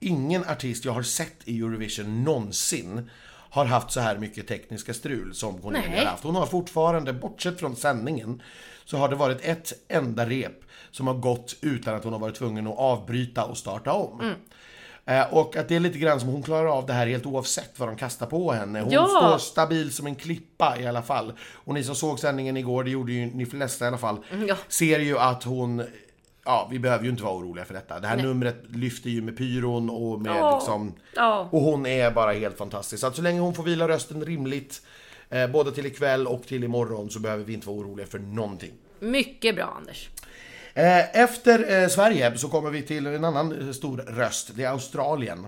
[0.00, 3.10] ingen artist jag har sett i Eurovision någonsin
[3.50, 5.98] har haft så här mycket tekniska strul som Cornelia Nej.
[5.98, 6.24] har haft.
[6.24, 8.42] Hon har fortfarande, bortsett från sändningen,
[8.84, 12.34] så har det varit ett enda rep som har gått utan att hon har varit
[12.34, 14.20] tvungen att avbryta och starta om.
[14.20, 14.34] Mm.
[15.08, 17.78] Eh, Och att det är lite grann som hon klarar av det här helt oavsett
[17.78, 18.80] vad de kastar på henne.
[18.80, 19.06] Hon Ja.
[19.06, 21.32] står stabil som en klippa i alla fall.
[21.52, 24.16] Och ni som såg sändningen igår, det gjorde ju ni flesta i alla fall,
[24.48, 24.56] ja.
[24.68, 25.82] ser ju att hon
[26.44, 28.00] Ja, vi behöver ju inte vara oroliga för detta.
[28.00, 30.56] Det här numret lyfter ju med pyron och med Ja.
[30.58, 30.92] liksom...
[31.16, 31.48] Ja.
[31.52, 33.00] Och hon är bara helt fantastisk.
[33.00, 34.82] Så att så länge hon får vila rösten rimligt,
[35.30, 38.72] eh, både till ikväll och till imorgon, så behöver vi inte vara oroliga för någonting.
[39.00, 40.08] Mycket bra Anders.
[40.78, 44.50] Eh, efter eh, Sverige så kommer vi till en annan eh, stor röst.
[44.54, 45.46] Det är Australien.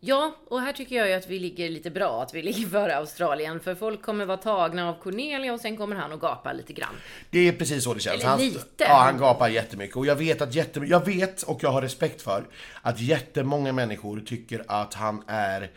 [0.00, 2.96] Ja, och här tycker jag ju att vi ligger lite bra, att vi ligger före
[2.96, 3.60] Australien.
[3.60, 6.94] För folk kommer vara tagna av Cornelia och sen kommer han att gapa lite grann.
[7.30, 8.14] Det är precis så det känns.
[8.20, 8.84] Eller Han, lite.
[8.88, 9.96] Ja, han gapar jättemycket.
[9.96, 12.44] Och jag vet att jättem- jag vet och jag har respekt för
[12.82, 15.70] att jättemånga människor tycker att han är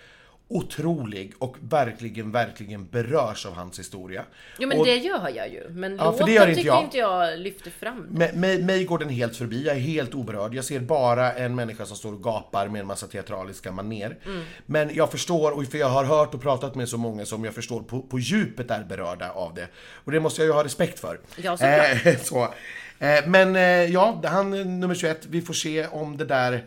[0.47, 4.23] otrolig och verkligen, verkligen berörs av hans historia.
[4.59, 5.69] Jo men och det gör jag ju.
[5.69, 6.83] Men Ja, låten det gör inte tycker jag.
[6.83, 7.99] inte jag lyfter fram.
[7.99, 10.53] Mig, mig, mig går den helt förbi, jag är helt oberörd.
[10.53, 14.17] Jag ser bara en människa som står och gapar med en massa teatraliska maner.
[14.25, 14.43] Mm.
[14.65, 17.53] Men jag förstår, och för jag har hört och pratat med så många som jag
[17.53, 19.67] förstår på, på djupet är berörda av det.
[20.03, 21.19] Och det måste jag ju ha respekt för.
[21.35, 22.05] Ja, såklart.
[22.05, 22.43] Eh, så.
[22.99, 25.25] Eh, men eh, ja, han är nummer 21.
[25.25, 26.65] Vi får se om det där...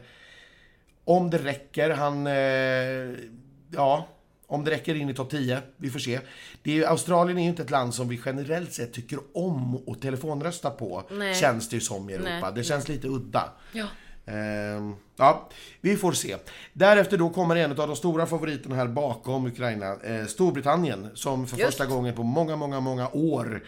[1.05, 1.91] Om det räcker.
[1.91, 2.27] Han...
[2.27, 3.37] Eh,
[3.77, 4.07] ja,
[4.47, 5.59] om det räcker in i topp 10.
[5.77, 6.21] Vi får se.
[6.63, 10.03] Det är, Australien är ju inte ett land som vi generellt sett tycker om att
[10.03, 11.03] telefonrösta på.
[11.11, 11.35] Nej.
[11.35, 12.31] Känns det ju som i Europa.
[12.31, 12.53] Nej.
[12.55, 13.53] Det känns lite udda.
[13.73, 13.87] Ja.
[14.27, 15.49] Ehm, ja,
[15.81, 16.37] vi får se.
[16.73, 21.57] Därefter då kommer en av de stora favoriterna här bakom Ukraina, eh, Storbritannien, som för
[21.57, 21.67] Just.
[21.67, 23.65] första gången på många, många, många år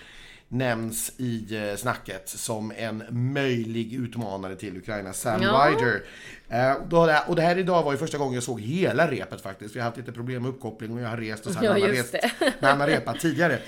[0.48, 5.68] nämns i eh, snacket som en möjlig utmanare till Ukraina, Sam Ja.
[5.70, 6.02] Ryder.
[6.48, 9.76] Eh, och det här idag var ju första gången jag såg hela repet faktiskt.
[9.76, 11.72] Vi har haft lite problem med uppkoppling och jag har rest och så här Ja,
[11.72, 12.14] när han har rest-
[12.60, 13.58] när han har repat tidigare.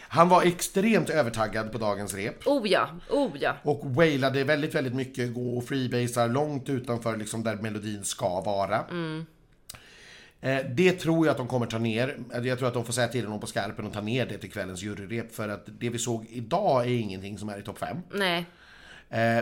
[0.00, 2.46] Han var extremt övertaggad på dagens rep.
[2.46, 3.56] Oh ja, oh ja.
[3.62, 8.76] Och wailade väldigt, väldigt mycket, gå och freebasar långt utanför liksom där melodin ska vara.
[8.76, 9.22] Eh,
[10.44, 12.16] Eh, det tror jag att de kommer ta ner.
[12.34, 14.38] Eh, jag tror att de får säga till honom på skarpen och ta ner det
[14.38, 15.34] till kvällens juryrep.
[15.34, 17.96] För att det vi såg idag är ingenting som är i topp 5.
[18.12, 18.46] Nej.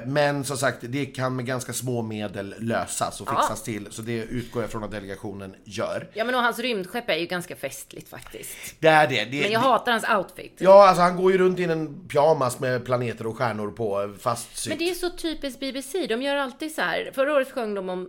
[0.06, 3.86] Men som sagt, det kan med ganska små medel lösas och fixas till.
[3.90, 6.08] Så det utgår jag från att delegationen gör.
[6.14, 8.56] Ja men och hans rymdskepp är ju ganska festligt faktiskt.
[8.78, 9.24] Det är det.
[9.24, 10.54] det, Men jag det hatar hans outfit.
[10.58, 14.68] Ja, alltså han går ju runt i en pyjamas med planeter och stjärnor på fastsytt.
[14.70, 16.06] Men det är så typiskt BBC.
[16.06, 17.10] De gör alltid så här.
[17.14, 18.08] Förra året sjöng de om,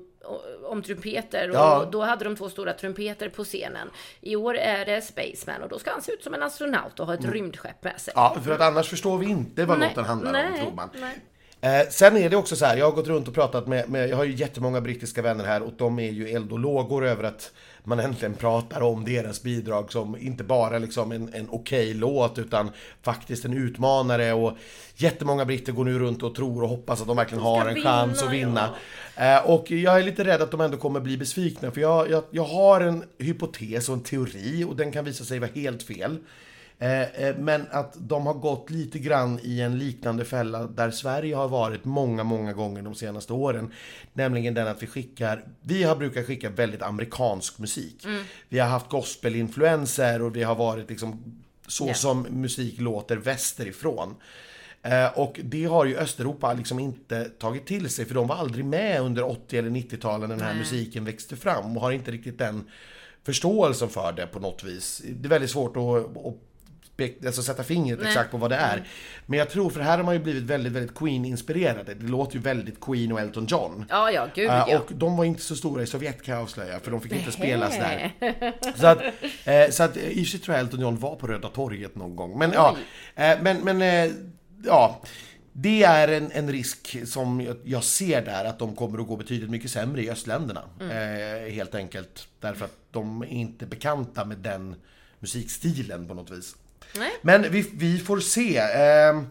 [0.70, 1.90] om trumpeter och Ja.
[1.92, 3.90] då hade de två stora trumpeter på scenen.
[4.22, 7.06] I år är det Spaceman och då ska han se ut som en astronaut och
[7.06, 8.14] ha ett rymdskepp med sig.
[8.18, 8.32] Mm.
[8.36, 10.90] Ja, för att annars förstår vi inte vad Nej, låten handlar om, nej, tror man.
[11.00, 11.20] nej.
[11.64, 14.10] Eh, sen är det också så här, jag har gått runt och pratat med, med,
[14.10, 17.24] jag har ju jättemånga brittiska vänner här och de är ju eld och lågor över
[17.24, 17.52] att
[17.84, 22.72] man äntligen pratar om deras bidrag som inte bara liksom en, en okej låt utan
[23.02, 24.54] faktiskt en utmanare och
[24.96, 27.90] jättemånga britter går nu runt och tror och hoppas att de verkligen har en vinna,
[27.90, 28.70] chans att vinna.
[29.16, 29.38] ja.
[29.38, 32.24] Eh, och jag är lite rädd att de ändå kommer bli besvikna för jag, jag,
[32.32, 36.18] jag har en hypotes och en teori och den kan visa sig vara helt fel.
[36.84, 41.36] Eh, eh, Men att de har gått lite grann i en liknande fälla där Sverige
[41.36, 43.72] har varit många, många gånger de senaste åren.
[44.14, 48.06] Nämligen den att vi skickar, vi har brukat skicka väldigt amerikansk musik.
[48.50, 51.94] Vi har haft gospelinfluenser och vi har varit liksom så Ja.
[51.94, 54.16] som musik låter västerifrån.
[54.82, 58.66] Eh, och det har ju Östeuropa liksom inte tagit till sig för de var aldrig
[58.66, 60.60] med under 80 eller 90-talen när den här Nej.
[60.60, 62.64] musiken växte fram och har inte riktigt den
[63.24, 65.02] förståelsen för det på något vis.
[65.10, 66.36] Det är väldigt svårt att, att
[66.98, 68.08] spek- alltså sätta fingret Nej.
[68.08, 68.88] exakt på vad det är.
[69.26, 71.94] Men jag tror, för här har man ju blivit väldigt, väldigt Queen-inspirerade.
[71.94, 73.86] Det låter ju väldigt Queen och Elton John.
[73.90, 74.80] Ja, ja, gud Eh, ja.
[74.80, 77.32] och de var inte så stora i Sovjet kan jag avslöja, för de fick inte
[77.32, 78.14] spelas där.
[78.76, 79.02] Så att,
[79.46, 81.96] eh, så att eh, i och för tror jag Elton John var på Röda torget
[81.96, 82.40] någon gång.
[82.40, 82.78] Men ja,
[83.16, 83.82] men, men
[84.66, 85.02] ja.
[85.56, 89.50] Det är en, en risk som jag, ser där, att de kommer att gå betydligt
[89.50, 90.62] mycket sämre i östländerna.
[90.80, 92.28] Eh, helt enkelt.
[92.40, 94.76] Därför att de är inte bekanta med den
[95.20, 96.56] musikstilen på något vis.
[96.96, 97.12] Nej.
[97.22, 98.58] Men vi, vi får se.
[98.58, 99.22] Eh,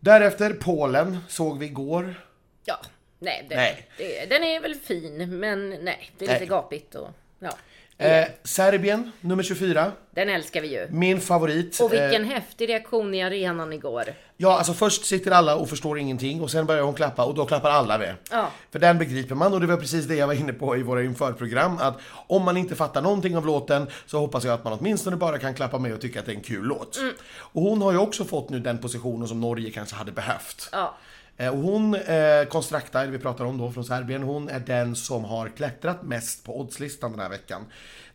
[0.00, 2.26] därefter Polen såg vi igår.
[2.64, 2.80] Ja,
[3.18, 3.88] nej, den, Nej.
[3.96, 6.48] Det, den är väl fin, men nej, det är lite Nej.
[6.48, 7.56] gapigt och ja.
[8.00, 9.92] Eh, Serbien, nummer 24.
[10.10, 10.86] Den älskar vi ju.
[10.90, 11.80] Min favorit.
[11.80, 14.04] Och vilken Eh, häftig reaktion i arenan igår.
[14.36, 17.46] ja, alltså först sitter alla och förstår ingenting och sen börjar hon klappa och då
[17.46, 18.14] klappar alla med.
[18.30, 18.50] Ja.
[18.72, 21.02] För den begriper man och det var precis det jag var inne på i våra
[21.02, 21.78] införprogram.
[21.80, 25.38] Att om man inte fattar någonting av låten så hoppas jag att man åtminstone bara
[25.38, 26.96] kan klappa med och tycka att det är en kul låt.
[26.96, 27.12] Mm.
[27.32, 30.68] Och hon har ju också fått nu den positionen som Norge kanske hade behövt.
[30.72, 30.94] Ja.
[31.40, 35.24] Eh, Och hon, eh, Konstrakta, vi pratar om då från Serbien, hon är den som
[35.24, 37.64] har klättrat mest på oddslistan den här veckan.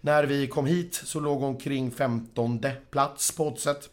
[0.01, 3.89] När vi kom hit så låg hon kring 15 plats på oddset.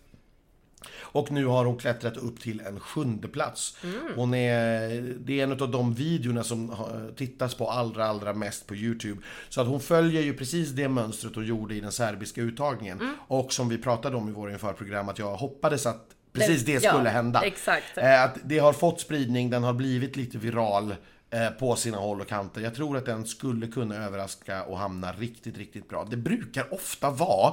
[1.01, 3.77] Och nu har hon klättrat upp till en sjunde plats.
[4.17, 6.77] Hon är, det är en av de videorna som
[7.17, 9.23] tittas på allra, allra mest på Youtube.
[9.49, 13.01] Så att hon följer ju precis det mönstret hon gjorde i den serbiska uttagningen.
[13.29, 16.93] Och som vi pratade om i våra införprogram, att jag hoppades att precis det Ja,
[16.93, 17.43] skulle hända.
[17.43, 17.99] exakt.
[17.99, 20.95] Eh, Att det har fått spridning, den har blivit lite viral
[21.31, 22.61] eh, på sina håll och kanter.
[22.61, 26.07] Jag tror att den skulle kunna överraska och hamna riktigt, riktigt bra.
[26.11, 27.53] Det brukar ofta vara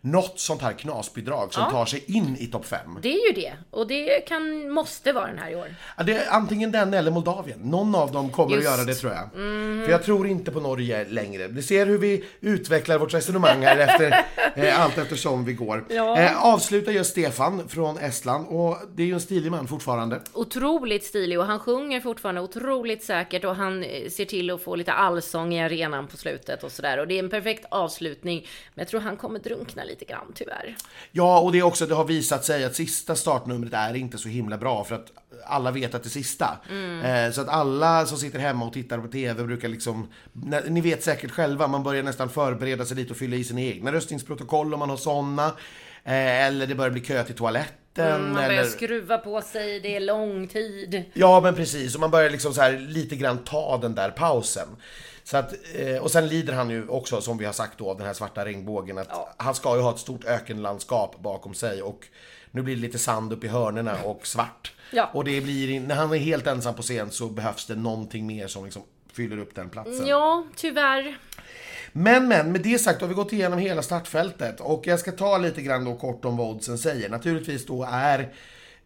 [0.00, 1.70] något sånt här knasbidrag som Ja.
[1.70, 2.98] tar sig in i topp 5.
[3.02, 3.52] Det är ju det.
[3.70, 5.74] Och det kan, måste vara den här i år.
[5.96, 7.58] Ja, det är antingen den eller Moldavien.
[7.58, 8.68] Någon av dem kommer Just.
[8.68, 9.30] att göra det tror jag.
[9.84, 11.48] För jag tror inte på Norge längre.
[11.48, 15.84] Vi ser hur vi utvecklar vårt resonemang här efter eh, allt eftersom vi går.
[15.88, 16.18] Ja.
[16.18, 20.20] Eh, avslutar just Stefan från Estland och det är ju en stilig man fortfarande.
[20.32, 24.74] Otroligt stilig och han sjunger fortfarande otroligt säkert och han eh, ser till att få
[24.76, 26.98] lite allsång i arenan på slutet och sådär.
[26.98, 28.46] Och det är en perfekt avslutning.
[28.74, 30.76] Men jag tror han kommer drunkna lite grann tyvärr.
[31.12, 34.28] Ja, och det är också, det har visat sig att sista startnumret är inte så
[34.28, 35.12] himla bra för att
[35.46, 36.58] alla vet att det är sista.
[37.04, 40.08] Eh, så att alla som sitter hemma och tittar på TV brukar liksom,
[40.68, 43.92] ni vet säkert själva, man börjar nästan förbereda sig lite och fylla i sina egna
[43.92, 45.46] röstningsprotokoll om man har sådana.
[46.04, 48.22] Eh, eller det börjar bli kö till toaletten.
[48.22, 48.64] Man börjar eller...
[48.64, 51.04] skruva på sig, det är lång tid.
[51.14, 51.94] Ja, men precis.
[51.94, 54.68] Och man börjar liksom så här lite grann ta den där pausen.
[55.28, 57.96] Så att, eh, och sen lider han ju också, som vi har sagt då, av
[57.96, 58.98] den här svarta regnbågen.
[58.98, 59.34] Att Ja.
[59.36, 62.06] Han ska ju ha ett stort ökenlandskap bakom sig och
[62.50, 64.72] nu blir det lite sand upp i hörnerna och svart.
[64.90, 65.10] Ja.
[65.12, 68.46] Och det blir, när han är helt ensam på scen så behövs det någonting mer
[68.46, 70.06] som liksom fyller upp den platsen.
[70.06, 71.18] Ja, tyvärr.
[71.92, 75.38] Men, men, med det sagt har vi gått igenom hela startfältet och jag ska ta
[75.38, 77.08] lite grann då kort om vad oddsen säger.
[77.08, 78.28] Naturligtvis då är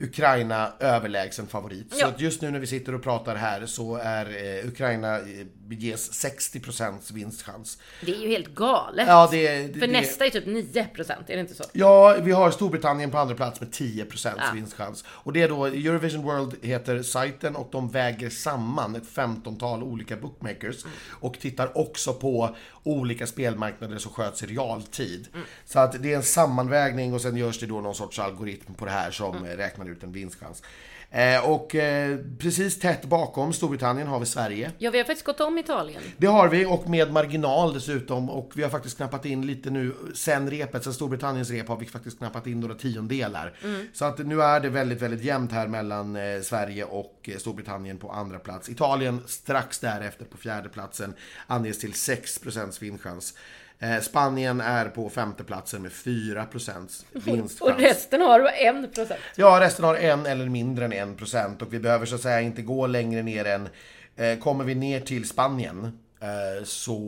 [0.03, 1.93] Ukraina överlägsen favorit.
[1.95, 2.07] Så Ja.
[2.07, 4.27] att just nu när vi sitter och pratar här så är
[4.61, 5.25] eh, Ukraina eh,
[5.71, 7.79] ges 60% vinstchans.
[8.01, 9.07] Det är ju helt galet.
[9.09, 11.65] Ja, det, det, För det, nästa är typ 9%, är det inte så?
[11.73, 14.43] Ja, vi har Storbritannien på andra plats med 10% Ja.
[14.55, 15.05] vinstchans.
[15.09, 20.17] Och det är då, Eurovision World heter sajten och de väger samman ett 15-tal olika
[20.17, 20.85] bookmakers.
[21.11, 25.29] Och tittar också på olika spelmarknader som sköts i realtid.
[25.65, 28.85] Så att det är en sammanvägning och sen görs det då någon sorts algoritm på
[28.85, 30.63] det här som eh, räknar ut en vinstchans.
[31.13, 34.73] Eh, och eh, precis tätt bakom Storbritannien har vi Sverige.
[34.79, 36.03] Ja, vi har faktiskt gått om Italien.
[36.17, 39.95] Det har vi och med marginal dessutom och vi har faktiskt knappat in lite nu
[40.15, 43.55] sen repet, sen Storbritanniens rep har vi faktiskt knappat in några tiondelar.
[43.93, 48.11] Så att nu är det väldigt, väldigt jämnt här mellan eh, Sverige och Storbritannien på
[48.11, 48.69] andra plats.
[48.69, 51.15] Italien strax därefter på fjärde platsen
[51.47, 53.35] anges till 6% vinstchans.
[53.79, 57.61] Eh, Spanien är på femte platsen med 4% vinstchans.
[57.61, 59.13] Och resten har 1%.
[59.37, 62.41] Ja, resten har en eller mindre än en procent och vi behöver så att säga
[62.41, 63.69] inte gå längre ner än...
[64.17, 66.99] Eh, kommer vi ner till Spanien eh, så,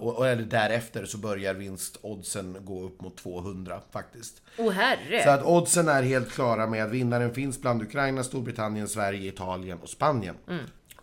[0.00, 4.42] och, eller därefter så börjar vinstoddsen gå upp mot 200 faktiskt.
[4.58, 5.22] Åh oh, herre.
[5.24, 9.78] Så att oddsen är helt klara med att vinnaren finns bland Ukraina, Storbritannien, Sverige, Italien
[9.78, 10.34] och Spanien.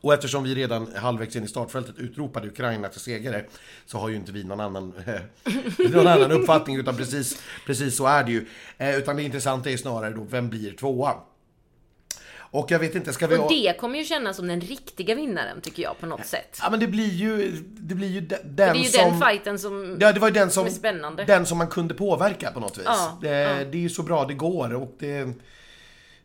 [0.01, 3.45] Och eftersom vi redan halvvägs in i startfältet utropade Ukraina till segrare
[3.85, 4.93] så har ju inte vi någon annan,
[5.77, 8.45] någon annan uppfattning utan precis, precis så är det ju.
[8.77, 11.15] Eh, utan det intressanta är snarare då, vem blir tvåa?
[12.51, 13.37] Och jag vet inte, ska vi...
[13.37, 16.59] Och det kommer ju kännas som den riktiga vinnaren tycker jag på något sätt.
[16.61, 19.09] Ja men det blir ju, det blir ju de- den Det är ju som...
[19.09, 19.97] den fighten som...
[20.01, 21.23] Ja, det var ju den som, är spännande.
[21.23, 22.85] den som man kunde påverka på något vis.
[22.85, 23.53] Ja, det, ja.
[23.53, 25.33] det är ju så bra det går och det...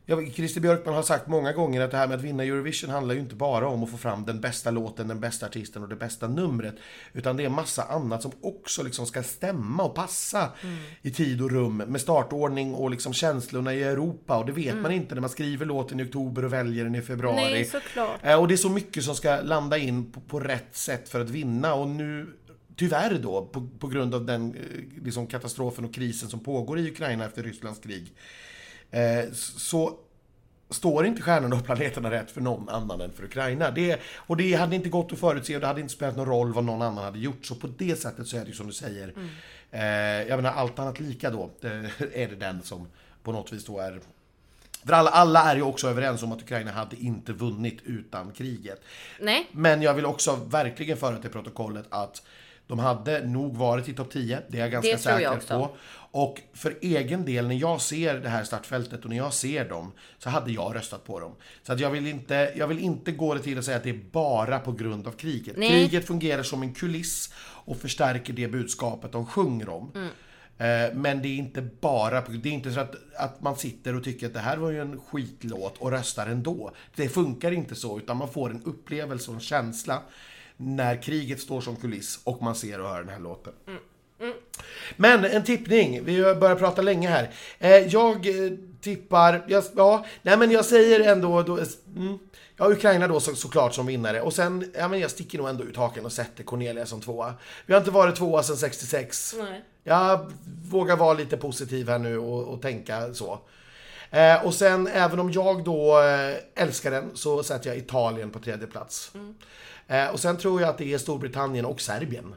[0.06, 3.14] Ja, Christer Björkman har sagt många gånger att det här med att vinna Eurovision handlar
[3.14, 5.96] ju inte bara om att få fram den bästa låten, den bästa artisten och det
[5.96, 6.74] bästa numret.
[7.12, 10.76] Utan det är massa annat som också liksom ska stämma och passa mm.
[11.02, 14.36] i tid och rum med startordning och liksom känslorna i Europa.
[14.36, 14.82] Och det vet mm.
[14.82, 17.36] man inte när man skriver låten i oktober och väljer den i februari.
[17.36, 18.20] Nej, såklart.
[18.22, 21.20] Eh, och det är så mycket som ska landa in på, på rätt sätt för
[21.20, 21.74] att vinna.
[21.74, 22.26] Och nu
[22.76, 26.90] tyvärr då, på, på grund av den eh, liksom, katastrofen och krisen som pågår i
[26.90, 28.12] Ukraina efter Rysslands krig,
[28.90, 29.98] Eh, så
[30.70, 33.70] står inte stjärnorna och planeterna rätt för någon annan än för Ukraina.
[33.70, 36.52] Det, och det hade inte gått att förutse och det hade inte spelat någon roll
[36.52, 37.46] vad någon annan hade gjort.
[37.46, 39.14] Så på det sättet så är det som du säger.
[39.16, 39.28] Mm.
[39.70, 41.50] Eh, jag menar allt annat lika då,
[42.14, 42.88] är det den som
[43.22, 44.00] på något vis då är
[44.86, 48.82] för alla, alla är ju också överens om att Ukraina hade inte vunnit utan kriget.
[49.20, 49.48] Nej.
[49.52, 52.22] Men jag vill också verkligen föra till protokollet att
[52.66, 55.76] de hade nog varit i topp 10, det är jag ganska säker på.
[56.14, 59.92] Och för egen del, när jag ser det här startfältet och när jag ser dem,
[60.18, 61.32] så hade jag röstat på dem.
[61.62, 63.90] Så att jag vill inte, jag vill inte gå det till att säga att det
[63.90, 65.56] är bara på grund av kriget.
[65.56, 65.68] Nej.
[65.68, 69.92] Kriget fungerar som en kuliss och förstärker det budskapet de sjunger om.
[69.94, 70.08] Mm.
[70.58, 74.04] Eh, men det är inte bara, det är inte så att, att man sitter och
[74.04, 76.70] tycker att det här var ju en skitlåt och röstar ändå.
[76.96, 80.02] Det funkar inte så, utan man får en upplevelse och en känsla
[80.56, 83.52] när kriget står som kuliss och man ser och hör den här låten.
[83.66, 83.80] Mm.
[84.96, 87.30] Men en tippning, vi har börjat prata länge här.
[87.58, 91.58] Eh, jag eh, tippar, jag, ja, nej men jag säger ändå, då,
[91.96, 92.18] mm,
[92.56, 94.20] ja Ukraina då så, såklart som vinnare.
[94.20, 97.34] Och sen, ja men jag sticker nog ändå ut haken och sätter Cornelia som tvåa.
[97.66, 99.34] Vi har inte varit tvåa sedan 66.
[99.38, 99.64] Nej.
[99.84, 100.32] Jag
[100.70, 103.40] vågar vara lite positiv här nu och, och tänka så.
[104.10, 108.38] Eh, och sen, även om jag då eh, älskar den, så sätter jag Italien på
[108.38, 109.10] tredje plats.
[109.14, 109.34] Mm.
[109.88, 112.34] Eh, och sen tror jag att det är Storbritannien och Serbien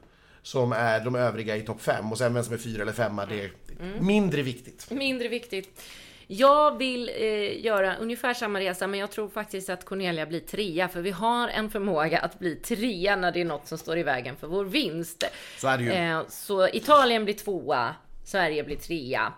[0.48, 2.12] som är de övriga i topp 5.
[2.12, 4.06] Och sen vem som är fyra eller femma, det är mm.
[4.06, 4.92] mindre viktigt.
[4.92, 5.82] Mindre viktigt.
[6.28, 10.88] Jag vill eh, göra ungefär samma resa, men jag tror faktiskt att Cornelia blir trea,
[10.88, 14.04] för vi har en förmåga att bli trea när det är något som står i
[14.04, 15.24] vägen för vår vinst.
[15.58, 15.92] Så är det ju.
[15.92, 19.34] Eh, så Italien blir tvåa, Sverige blir trea,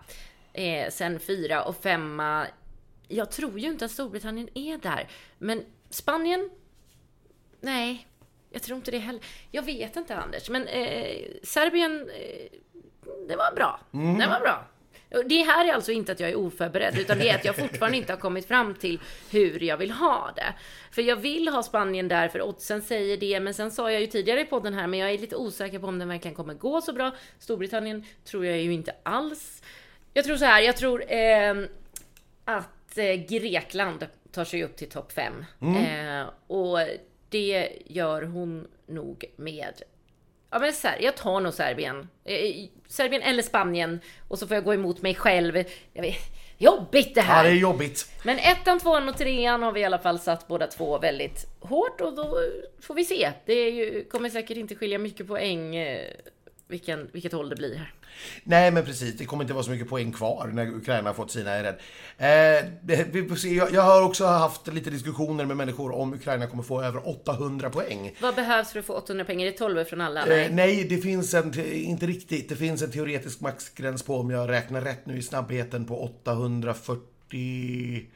[0.52, 2.46] eh, sen fyra och femma.
[3.08, 6.50] Jag tror ju inte att Storbritannien är där, men Spanien
[7.60, 8.06] Nej,
[8.50, 9.22] jag tror inte det heller.
[9.50, 12.58] Jag vet inte Anders, men eh, Serbien, eh,
[13.28, 13.80] det var bra.
[13.92, 14.18] Mm.
[14.18, 14.66] Det var bra.
[15.26, 17.98] Det här är alltså inte att jag är oförberedd, utan det är att jag fortfarande
[17.98, 20.54] inte har kommit fram till hur jag vill ha det.
[20.90, 24.06] För jag vill ha Spanien där, för oddsen säger det, men sen sa jag ju
[24.06, 26.80] tidigare i podden här, men jag är lite osäker på om den verkligen kommer gå
[26.80, 27.14] så bra.
[27.38, 29.62] Storbritannien tror jag ju inte alls.
[30.14, 31.54] Jag tror så här, jag tror eh,
[32.44, 35.44] att eh, Grekland tar sig upp till topp 5.
[35.60, 35.76] Mm.
[35.76, 36.78] Eh, och
[37.30, 39.82] det gör hon nog med
[40.50, 42.08] Ja men så här, jag tar nog Serbien.
[42.24, 44.00] Eh, Serbien eller Spanien.
[44.28, 45.54] Och så får jag gå emot mig själv.
[45.54, 46.16] Vet,
[46.58, 47.44] jobbigt det här!
[47.44, 48.12] Ja, det är jobbigt.
[48.24, 52.00] Men ettan, tvåan och trean har vi i alla fall satt båda två väldigt hårt
[52.00, 52.38] och då
[52.80, 53.32] får vi se.
[53.46, 56.10] Det ju, kommer säkert inte skilja mycket poäng eh,
[56.66, 57.92] vilken, vilket håll det blir här.
[58.44, 59.16] Nej, men precis.
[59.16, 61.78] Det kommer inte vara så mycket poäng kvar när Ukraina har fått sina, är rädd.
[62.18, 62.28] Eh.
[63.52, 67.70] Jag, jag, har också haft lite diskussioner med människor om Ukraina kommer få över 800
[67.70, 68.16] poäng.
[68.20, 69.42] Vad behövs för att få 800 poäng?
[69.42, 70.24] Är det 12 från alla?
[70.24, 72.48] Nej, eh, nej det finns en, inte riktigt.
[72.48, 78.06] Det finns en teoretisk maxgräns på, om jag räknar rätt nu i snabbheten, på 840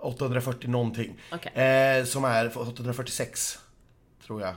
[0.00, 1.20] 840 någonting.
[1.32, 1.64] Okay.
[1.64, 3.58] Eh, som är 846,
[4.26, 4.54] tror jag.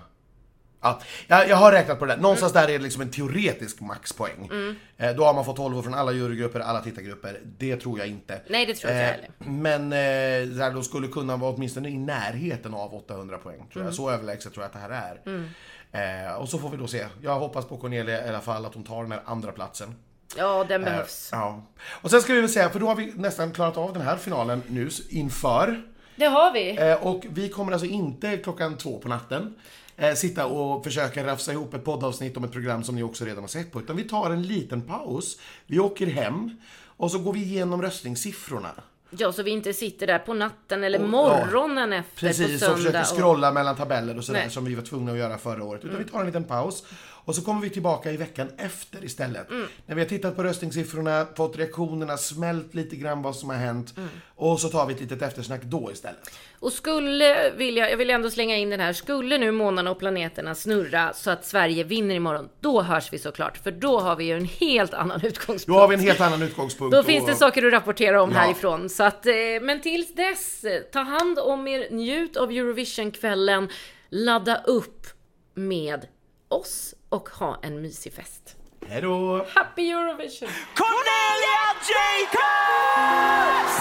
[0.84, 2.22] Ja, jag, jag har räknat på det där.
[2.22, 2.62] Någonstans mm.
[2.66, 4.50] där är det liksom en teoretisk maxpoäng.
[4.52, 4.76] Mm.
[4.98, 7.40] Eh, då har man fått 12 från alla jurygrupper, alla tittargrupper.
[7.58, 8.42] Det tror jag inte.
[8.48, 11.98] Nej, det tror jag inte eh, Men eh, där de skulle kunna vara åtminstone i
[11.98, 13.58] närheten av 800 poäng.
[13.58, 13.86] Tror mm.
[13.86, 13.94] jag.
[13.94, 15.22] Så överlägset tror jag att det här är.
[15.26, 15.50] Mm.
[15.94, 17.06] Eh, och så får vi då se.
[17.22, 19.96] Jag hoppas på Cornelia i alla fall, att hon tar den här andra platsen.
[20.38, 21.30] Ja, den eh, behövs.
[21.32, 21.64] ja.
[22.02, 24.18] Och sen ska vi väl säga, för då har vi nästan klarat av den här
[24.18, 25.84] finalen nu inför.
[26.16, 26.78] Det har vi.
[26.78, 29.56] Eh, och vi kommer alltså inte klockan två på natten
[29.98, 33.44] eh, sitta och försöka rafsa ihop ett poddavsnitt om ett program som ni också redan
[33.44, 33.82] har sett på.
[33.82, 36.58] Utan vi tar en liten paus, vi åker hem
[36.98, 38.72] och så går vi igenom röstningssiffrorna.
[39.18, 42.60] Ja, så vi inte sitter där på natten eller och, morgonen ja, efter precis, på
[42.60, 42.60] söndag.
[42.60, 43.54] Precis, och försöker scrolla och...
[43.54, 45.82] mellan tabeller och sådär som vi var tvungna att göra förra året.
[45.82, 46.04] Utan mm.
[46.06, 46.84] vi tar en liten paus.
[47.26, 49.50] Och så kommer vi tillbaka i veckan efter istället.
[49.50, 49.68] Mm.
[49.86, 53.98] När vi har tittat på röstningssiffrorna, fått reaktionerna, smält lite grann vad som har hänt.
[53.98, 54.10] Mm.
[54.36, 56.32] Och så tar vi ett litet eftersnack då istället.
[56.60, 60.56] Och skulle, vill jag, vill ändå slänga in den här, skulle nu månarna och planeterna
[60.56, 63.58] snurra så att Sverige vinner imorgon, då hörs vi såklart.
[63.58, 65.68] För då har vi ju en helt annan utgångspunkt.
[65.68, 66.96] Då har vi en helt annan utgångspunkt.
[66.96, 68.38] Då finns det saker att rapportera om ja.
[68.38, 68.90] härifrån.
[68.90, 73.70] Så att, eh, men tills dess, ta hand om er, njut av Eurovision-kvällen,
[74.10, 75.08] ladda upp
[75.54, 76.08] med
[76.48, 78.56] oss och ha en mysig fest.
[78.88, 79.46] Hejdå!
[79.50, 80.50] Happy Eurovision!
[80.76, 83.76] Cornelia Jacobs!